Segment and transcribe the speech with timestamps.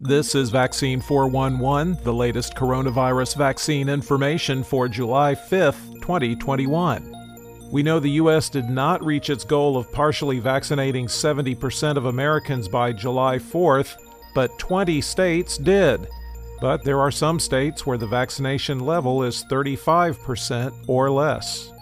[0.00, 7.14] This is Vaccine 411, the latest coronavirus vaccine information for July 5th, 2021.
[7.70, 8.48] We know the U.S.
[8.48, 13.94] did not reach its goal of partially vaccinating 70% of Americans by July 4th,
[14.34, 16.08] but 20 states did.
[16.60, 21.72] But there are some states where the vaccination level is 35% or less.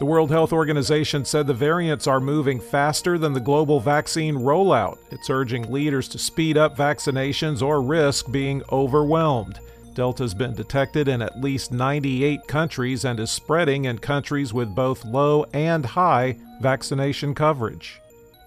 [0.00, 4.98] The World Health Organization said the variants are moving faster than the global vaccine rollout.
[5.10, 9.60] It's urging leaders to speed up vaccinations or risk being overwhelmed.
[9.94, 15.04] Delta's been detected in at least 98 countries and is spreading in countries with both
[15.04, 18.00] low and high vaccination coverage.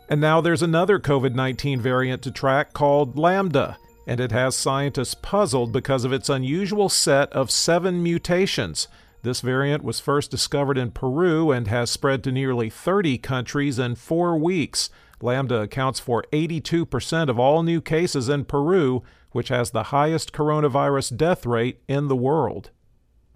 [0.09, 3.77] And now there's another COVID 19 variant to track called Lambda
[4.08, 8.88] and it has scientists puzzled because of its unusual set of seven mutations.
[9.22, 13.95] This variant was first discovered in Peru and has spread to nearly 30 countries in
[13.95, 14.89] four weeks.
[15.22, 21.17] Lambda accounts for 82% of all new cases in Peru, which has the highest coronavirus
[21.17, 22.71] death rate in the world.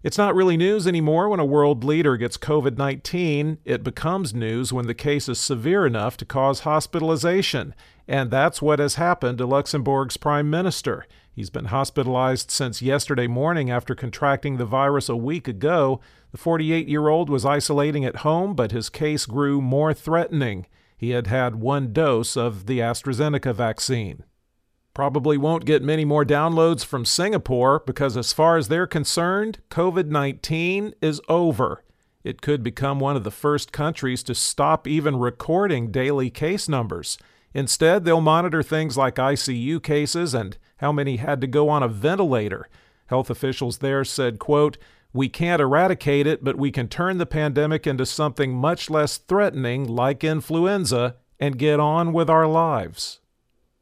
[0.03, 3.59] It's not really news anymore when a world leader gets COVID 19.
[3.65, 7.75] It becomes news when the case is severe enough to cause hospitalization.
[8.11, 11.05] And that's what has happened to Luxembourg's prime minister.
[11.31, 16.01] He's been hospitalized since yesterday morning after contracting the virus a week ago.
[16.33, 20.65] The 48 year old was isolating at home, but his case grew more threatening.
[20.97, 24.25] He had had one dose of the AstraZeneca vaccine.
[24.93, 30.07] Probably won't get many more downloads from Singapore because, as far as they're concerned, COVID
[30.07, 31.85] 19 is over.
[32.25, 37.17] It could become one of the first countries to stop even recording daily case numbers.
[37.53, 41.87] Instead, they'll monitor things like ICU cases and how many had to go on a
[41.87, 42.67] ventilator.
[43.07, 44.77] Health officials there said, quote,
[45.13, 49.85] we can't eradicate it, but we can turn the pandemic into something much less threatening
[49.85, 53.19] like influenza and get on with our lives.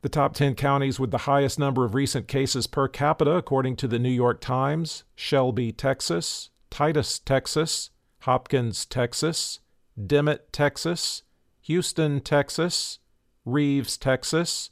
[0.01, 3.89] The top 10 counties with the highest number of recent cases per capita, according to
[3.89, 7.91] the New York Times Shelby, Texas, Titus, Texas,
[8.21, 9.59] Hopkins, Texas,
[10.01, 11.25] Dimmitt, Texas,
[11.63, 13.01] Houston, Texas,
[13.45, 14.71] Reeves, Texas,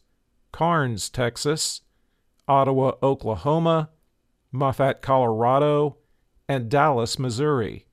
[0.53, 1.80] Karnes, Texas,
[2.47, 3.91] Ottawa, Oklahoma,
[4.53, 5.97] Moffat, Colorado,
[6.48, 7.86] and Dallas, Missouri.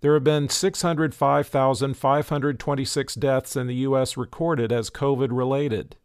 [0.00, 4.16] There have been 605,526 deaths in the U.S.
[4.16, 5.96] recorded as COVID related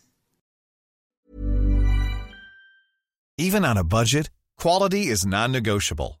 [3.37, 6.20] Even on a budget, quality is non negotiable.